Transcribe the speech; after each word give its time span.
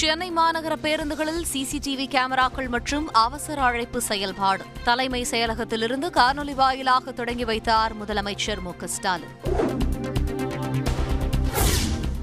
சென்னை 0.00 0.30
மாநகர 0.30 0.74
பேருந்துகளில் 0.82 1.44
சிசிடிவி 1.52 2.04
கேமராக்கள் 2.08 2.68
மற்றும் 2.68 3.12
அவசர 3.12 3.62
அழைப்பு 3.62 4.00
செயல்பாடு. 4.00 4.64
தலைமை 4.84 5.26
செயலகத்திலிருந்து 5.30 6.08
காணொலி 6.10 6.54
வாயிலாக 6.54 7.12
தொடங்கி 7.12 7.44
வைத்தார் 7.44 7.92
முதலமைச்சர் 7.96 8.60
மு 8.60 8.72
க 8.76 8.86
ஸ்டாலின். 8.86 9.34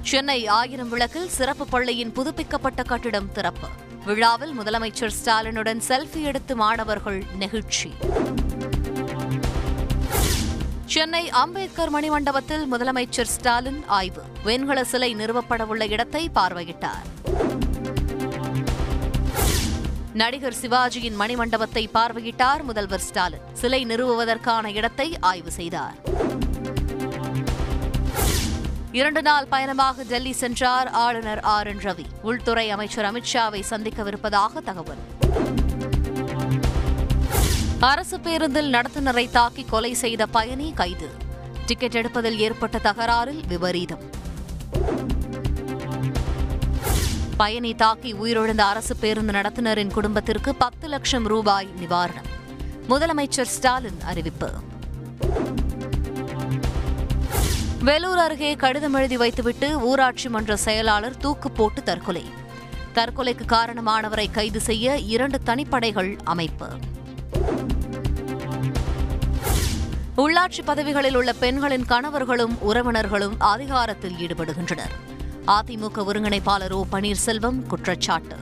சென்னை 0.01 0.47
ஆயிரம் 0.47 0.89
விளக்கில் 0.89 1.29
சிறப்பு 1.29 1.67
பள்ளியின் 1.67 2.11
புதுப்பிக்கப்பட்ட 2.11 2.83
கட்டிடம் 2.83 3.31
திறப்பு. 3.31 3.67
விழாவில் 4.05 4.59
முதலமைச்சர் 4.59 5.15
ஸ்டாலினுடன் 5.19 5.81
செல்ஃபி 5.87 6.21
எடுத்து 6.21 6.55
மாணவர்கள் 6.55 7.23
நெகிழ்ச்சி. 7.39 7.93
சென்னை 10.85 11.29
அம்பேத்கர் 11.29 11.93
மணிமண்டபத்தில் 11.93 12.65
முதலமைச்சர் 12.71 13.31
ஸ்டாலின் 13.35 13.83
ஆய்வு. 13.87 14.23
வெண்கல 14.43 14.83
சிலை 14.83 15.15
நிறுவப்படவுள்ள 15.15 15.89
இடத்தை 15.89 16.29
பார்வையிட்டார். 16.35 17.05
நடிகர் 20.19 20.55
சிவாஜியின் 20.61 21.17
மணிமண்டபத்தை 21.19 21.81
பார்வையிட்டார் 21.93 22.61
முதல்வர் 22.63 22.99
ஸ்டாலின். 22.99 23.43
சிலை 23.53 23.85
நிறுவுவதற்கான 23.85 24.71
இடத்தை 24.71 25.17
ஆய்வு 25.19 25.51
செய்தார். 25.51 25.97
இரண்டு 28.91 29.21
நாள் 29.21 29.47
பயணமாக 29.47 30.03
டெல்லி 30.03 30.31
சென்றார் 30.31 30.89
ஆளுநர் 30.89 31.39
ஆர் 31.39 31.67
என் 31.67 31.77
ரவி. 31.77 32.05
உள்துறை 32.21 32.69
அமைச்சர் 32.69 33.07
அமித்ஷாவை 33.11 33.61
சந்திக்கவிருப்பதாக 33.69 34.63
தகவல். 34.63 35.03
அரசு 37.79 38.19
பேருந்தில் 38.19 38.73
நடத்துனரை 38.73 39.31
தாக்கி 39.31 39.65
கொலை 39.69 39.93
செய்த 39.93 40.25
பயணி 40.25 40.73
கைது. 40.73 41.09
டிக்கெட் 41.65 41.95
எடுப்பதில் 41.95 42.39
ஏற்பட்ட 42.39 42.79
தகராறில் 42.83 43.43
விபரீதம். 43.47 44.05
பயணி 47.37 47.75
தாக்கி 47.75 48.13
உயிரிழந்த 48.13 48.59
அரசு 48.59 48.95
பேருந்து 48.95 49.33
நடத்துனரின் 49.33 49.91
குடும்பத்திற்கு 49.91 50.55
பத்து 50.55 50.87
லட்சம் 50.87 51.23
ரூபாய் 51.23 51.67
நிவாரணம். 51.79 52.29
முதலமைச்சர் 52.89 53.41
ஸ்டாலின் 53.41 54.01
அறிவிப்பு. 54.05 54.51
வேலூர் 57.81 58.17
அருகே 58.17 58.55
கடிதம் 58.55 58.93
எழுதி 58.93 59.17
வைத்துவிட்டு 59.17 59.79
ஊராட்சி 59.79 60.29
மன்ற 60.29 60.55
செயலாளர் 60.55 61.17
தூக்கு 61.17 61.51
போட்டு 61.51 61.83
தற்கொலை. 61.83 62.25
தற்கொலைக்கு 62.95 63.45
காரணமானவரை 63.47 64.31
கைது 64.31 64.59
செய்ய 64.59 64.97
இரண்டு 64.97 65.39
தனிப்படைகள் 65.45 66.17
அமைப்பு. 66.23 66.67
உள்ளாட்சி 70.17 70.63
பதவிகளில் 70.65 71.15
உள்ள 71.15 71.33
பெண்களின் 71.33 71.85
கணவர்களும் 71.85 72.57
உறவினர்களும் 72.61 73.35
அதிகாரத்தில் 73.39 74.13
ஈடுபடுகின்றனர். 74.13 75.15
அதிமுக 75.47 76.03
ஒருங்கிணைப்பாளர் 76.07 76.71
ஓ 76.71 76.85
பன்னீர்செல்வம் 76.91 77.61
குற்றச்சாட்டு. 77.61 78.35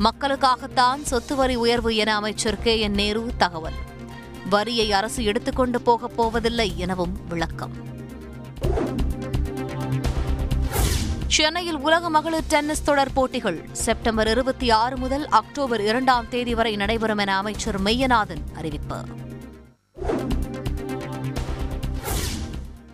மக்களுக்காகத்தான் 0.00 1.02
சொத்து 1.02 1.36
வரி 1.36 1.54
உயர்வு 1.54 1.96
என 1.96 2.14
அமைச்சர் 2.14 2.62
கே 2.62 2.80
என் 2.80 2.92
நேரு 2.92 3.30
தகவல். 3.36 3.78
வரியை 4.50 4.92
அரசு 4.92 5.24
எடுத்துக்கொண்டு 5.24 5.80
போகப் 5.80 6.16
போவதில்லை 6.16 6.72
எனவும் 6.76 7.18
விளக்கம். 7.28 7.86
சென்னையில் 11.26 11.78
உலக 11.78 12.10
மகளிர் 12.10 12.44
டென்னிஸ் 12.48 12.82
தொடர் 12.82 13.12
போட்டிகள் 13.12 13.68
செப்டம்பர் 13.72 14.28
இருபத்தி 14.28 14.70
ஆறு 14.70 14.96
முதல் 14.96 15.28
அக்டோபர் 15.28 15.80
இரண்டாம் 15.80 16.28
தேதி 16.28 16.54
வரை 16.54 16.76
நடைபெறும் 16.76 17.18
என 17.18 17.36
அமைச்சர் 17.36 17.82
மெய்யநாதன் 17.82 18.56
அறிவிப்பு. 18.56 18.96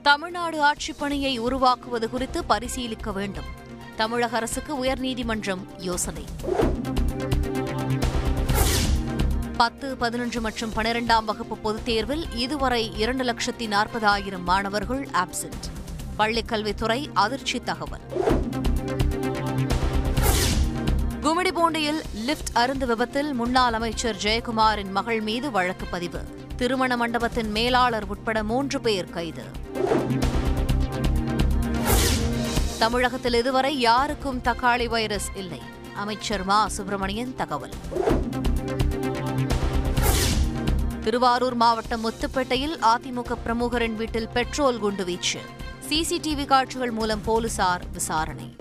தமிழ்நாடு 0.05 0.63
ஆட்சிப் 0.63 0.99
பணியை 0.99 1.39
உருவாக்குவது 1.39 2.11
குறித்து 2.11 2.45
பரிசீலிக்க 2.45 3.13
வேண்டும். 3.13 3.45
தமிழக 3.97 4.37
அரசுக்கு 4.37 4.85
உயர்நீதிமன்றம் 4.85 5.59
யோசனை. 5.79 6.25
பத்து 9.57 9.97
பதினொன்று 9.97 10.41
மற்றும் 10.41 10.73
பனிரெண்டாம் 10.77 11.25
வகுப்பு 11.25 11.57
பொதுத் 11.57 11.85
தேர்வில் 11.85 12.33
இதுவரை 12.33 12.93
இரண்டு 12.97 13.25
லட்சத்தி 13.25 13.67
நாற்பதாயிரம் 13.67 14.45
மாணவர்கள் 14.45 15.09
ஆப்சென்ட். 15.13 15.69
பள்ளிக்கல்வித்துறை 16.19 17.07
அதிர்ச்சி 17.13 17.61
தகவல். 17.61 18.01
கும்மிடிபூண்டியில் 21.23 22.03
லிப்ட் 22.27 22.57
அருந்து 22.57 22.87
விபத்தில் 22.87 23.35
முன்னாள் 23.35 23.73
அமைச்சர் 23.73 24.17
ஜெயக்குமாரின் 24.17 24.91
மகள் 24.91 25.21
மீது 25.21 25.51
வழக்கு 25.51 25.87
பதிவு. 25.87 26.19
திருமண 26.57 26.97
மண்டபத்தின் 26.97 27.51
மேலாளர் 27.51 28.05
உட்பட 28.07 28.43
மூன்று 28.43 28.81
பேர் 28.81 29.11
கைது. 29.11 29.43
தமிழகத்தில் 32.79 33.35
இதுவரை 33.35 33.79
யாருக்கும் 33.79 34.41
தக்காளி 34.45 34.89
வைரஸ் 34.89 35.31
இல்லை. 35.35 35.61
அமைச்சர் 35.95 36.45
மா. 36.45 36.69
சுப்பிரமணியன் 36.69 37.37
தகவல். 37.37 37.71
திருவாரூர் 41.05 41.55
மாவட்டம் 41.55 42.05
முத்துப்பேட்டையில் 42.05 42.79
அதிமுக 42.83 43.37
பிரமுகரின் 43.47 43.95
வீட்டில் 43.95 44.29
பெட்ரோல் 44.29 44.83
குண்டுவீச்சு 44.83 45.39
சிசிடிவி 45.89 46.45
காட்சிகள் 46.45 46.91
மூலம் 46.91 47.23
போலீசார் 47.25 47.85
விசாரணை. 47.93 48.57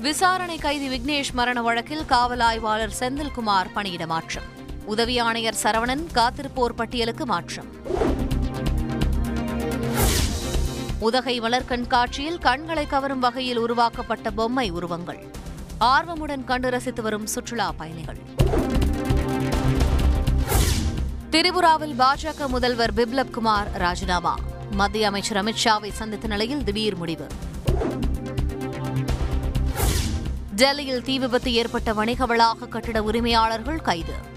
விசாரணை 0.00 0.58
கைதி 0.58 0.98
விக்னேஷ் 0.98 1.32
மரண 1.32 1.62
வழக்கில் 1.62 2.04
காவல் 2.04 2.40
ஆய்வாளர் 2.40 2.94
செந்தில்குமார் 3.00 3.66
பணியிட 3.74 4.06
மாற்றம். 4.06 4.55
உதவி 4.86 5.18
ஆணையர் 5.18 5.56
சரவணன் 5.62 6.06
காத்திருப்போர் 6.14 6.74
பட்டியலுக்கு 6.76 7.26
மாற்றம். 7.26 7.66
உதகை 10.98 11.40
மலர் 11.40 11.64
கண்காட்சியில் 11.64 12.38
கண்களை 12.38 12.86
கவரும் 12.86 13.18
வகையில் 13.18 13.56
உருவாக்கப்பட்ட 13.56 14.30
பொம்மை 14.30 14.70
உருவங்கள். 14.70 15.30
ஆர்வமுடன் 15.80 16.44
கண்டு 16.44 16.70
ரசித்து 16.70 17.02
வரும் 17.02 17.26
சுற்றுலா 17.26 17.72
பயணிகள். 17.72 18.18
திரிபுராவில் 21.30 21.94
பாஜக 21.98 22.46
முதல்வர் 22.48 22.94
பிப்லப் 22.94 23.30
குமார் 23.30 23.70
ராஜினாமா. 23.72 24.38
மத்திய 24.70 25.06
அமைச்சர் 25.06 25.44
அமித்ஷாவை 25.44 25.90
சந்தித்த 25.92 26.26
நிலையில் 26.26 26.64
திடீர் 26.64 26.96
முடிவு. 26.96 27.26
டெல்லியில் 30.56 31.02
தீ 31.02 31.18
விபத்து 31.18 31.52
ஏற்பட்ட 31.52 31.92
வணிக 31.92 32.26
வளாக 32.26 32.66
கட்டிட 32.66 33.02
உரிமையாளர்கள் 33.02 33.80
கைது. 33.80 34.34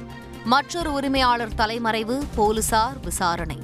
மற்றொரு 0.50 0.94
உரிமையாளர் 0.94 1.54
தலைமறைவு 1.54 2.24
போலீசார் 2.36 3.00
விசாரணை. 3.00 3.58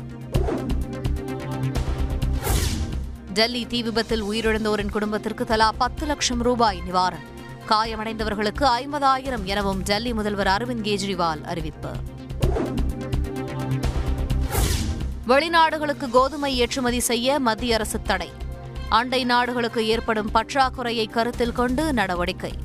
டெல்லி 3.34 3.66
தீ 3.66 3.84
விபத்தில் 3.84 4.24
உயிரிழந்தோரின் 4.24 4.90
குடும்பத்திற்கு 4.90 5.46
தலா 5.46 5.72
பத்து 5.72 6.06
லட்சம் 6.06 6.42
ரூபாய் 6.42 6.82
நிவாரணம். 6.92 7.26
காயமடைந்தவர்களுக்கு 7.70 8.68
ஐம்பதாயிரம் 8.80 9.44
எனவும் 9.44 9.82
டெல்லி 9.82 10.14
முதல்வர் 10.14 10.48
அரவிந்த் 10.48 10.86
கெஜ்ரிவால் 10.86 11.44
அறிவிப்பு. 11.44 11.90
வெளிநாடுகளுக்கு 15.28 16.10
கோதுமை 16.10 16.58
ஏற்றுமதி 16.58 17.00
செய்ய 17.00 17.40
மத்திய 17.40 17.76
அரசு 17.76 18.02
தடை. 18.02 18.32
அண்டை 18.90 19.24
நாடுகளுக்கு 19.24 19.88
ஏற்படும் 19.88 20.32
பற்றாக்குறையை 20.34 21.10
கருத்தில் 21.10 21.52
கொண்டு 21.52 21.94
நடவடிக்கை. 21.94 22.65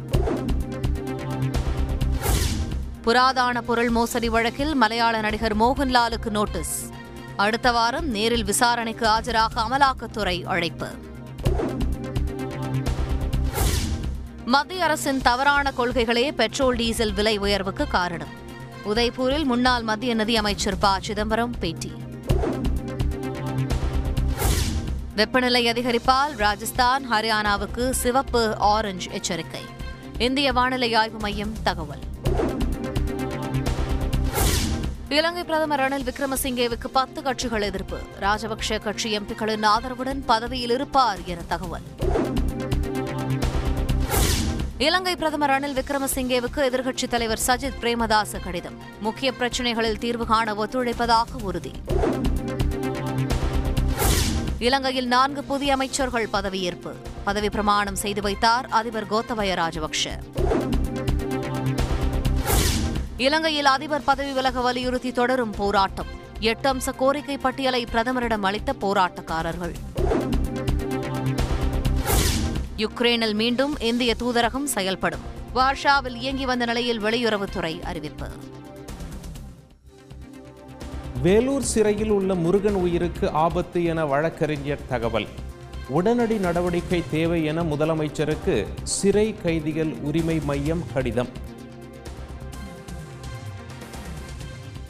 புராதான 3.10 3.60
பொருள் 3.60 3.90
மோசடி 3.90 4.28
வழக்கில் 4.28 4.74
மலையாள 4.74 5.20
நடிகர் 5.20 5.56
மோகன்லாலுக்கு 5.56 6.30
நோட்டீஸ். 6.30 6.90
அடுத்த 7.36 7.72
வாரம் 7.72 8.08
நேரில் 8.08 8.44
விசாரணைக்கு 8.44 9.08
ஆஜராக 9.08 9.48
அமலாக்கத்துறை 9.56 10.44
அழைப்பு. 10.44 10.86
மத்திய 14.44 14.84
அரசின் 14.84 15.22
தவறான 15.22 15.72
கொள்கைகளே 15.78 16.30
பெட்ரோல் 16.30 16.76
டீசல் 16.76 17.12
விலை 17.12 17.38
உயர்வுக்கு 17.38 17.88
காரணம். 17.88 18.28
உதய்பூரில் 18.86 19.44
முன்னாள் 19.44 19.82
மத்திய 19.82 20.14
நிதி 20.14 20.36
அமைச்சர் 20.36 20.78
ப. 20.78 20.98
சிதம்பரம் 21.00 21.54
பேட்டி. 21.60 21.92
வெப்பநிலை 25.16 25.72
அதிகரிப்பால் 25.72 26.36
ராஜஸ்தான் 26.36 27.12
ஹரியானாவுக்கு 27.12 27.90
சிவப்பு 27.90 28.58
ஆரஞ்சு 28.58 29.10
எச்சரிக்கை. 29.10 29.62
இந்திய 30.18 30.52
வானிலை 30.52 30.94
ஆய்வு 30.94 31.18
மையம் 31.18 31.62
தகவல். 31.62 32.08
இலங்கை 35.10 35.44
பிரதமர் 35.44 35.80
ரணில் 35.80 36.08
விக்ரமசிங்கேவுக்கு 36.08 36.86
பத்து 36.92 37.22
கட்சிகள் 37.22 37.62
எதிர்ப்பு. 37.62 37.98
ராஜபக்ஷ 38.20 38.82
கட்சி 38.82 39.18
எம்பிக்களின் 39.18 39.64
ஆதரவுடன் 39.64 40.22
பதவியில் 40.26 40.70
இருப்பார் 40.70 41.18
என 41.24 41.40
தகவல். 41.48 41.82
இலங்கை 44.78 45.16
பிரதமர் 45.16 45.50
ரணில் 45.50 45.78
விக்ரமசிங்கேவுக்கு 45.78 46.56
எதிர்க்கட்சித் 46.56 47.08
தலைவர் 47.08 47.40
சஜித் 47.46 47.78
பிரேமதாச 47.80 48.38
கடிதம். 48.42 48.78
முக்கிய 49.00 49.32
பிரச்சினைகளில் 49.32 49.98
தீர்வு 49.98 50.26
காண 50.26 50.54
ஒத்துழைப்பதாக 50.54 51.42
உறுதி. 51.42 51.72
இலங்கையில் 54.58 55.06
நான்கு 55.06 55.44
புதிய 55.44 55.72
அமைச்சர்கள் 55.72 56.28
பதவியேற்பு. 56.32 56.92
பதவி 57.24 57.48
பிரமாணம் 57.48 57.96
செய்து 57.96 58.22
வைத்தார் 58.22 58.66
அதிபர் 58.70 59.10
கோத்தபய 59.10 59.54
ராஜபக்ஷ. 59.54 60.08
இலங்கையில் 63.20 63.64
அதிபர் 63.64 64.04
பதவி 64.04 64.32
விலக 64.32 64.60
வலியுறுத்தி 64.60 65.12
தொடரும் 65.12 65.50
போராட்டம். 65.50 66.06
எட்டு 66.40 66.74
அம்ச 66.74 66.96
கோரிக்கை 66.96 67.38
பட்டியலை 67.38 67.84
பிரதமரிடம் 67.84 68.42
அளித்த 68.42 68.74
போராட்டக்காரர்கள். 68.80 69.74
யுக்ரைனில் 72.76 73.34
மீண்டும் 73.34 73.78
இந்திய 73.80 74.14
தூதரகம் 74.20 74.64
செயல்படும். 74.64 75.20
வார்ஷாவில் 75.54 76.16
இயங்கி 76.16 76.44
வந்த 76.44 76.64
நிலையில் 76.64 77.02
வெளியுறவுத்துறை 77.02 77.80
அறிவிப்பு. 77.82 78.28
வேலூர் 81.22 81.62
சிறையில் 81.62 82.10
உள்ள 82.10 82.34
முருகன் 82.34 82.74
உயிருக்கு 82.74 83.30
ஆபத்து 83.30 83.84
என 83.84 84.06
வழக்கறிஞர் 84.06 84.86
தகவல். 84.88 85.28
உடனடி 85.88 86.38
நடவடிக்கை 86.38 87.02
தேவை 87.10 87.44
என 87.44 87.62
முதலமைச்சருக்கு 87.62 88.66
சிறை 88.82 89.34
கைதிகள் 89.42 89.94
உரிமை 90.02 90.40
மையம் 90.40 90.84
கடிதம். 90.92 91.48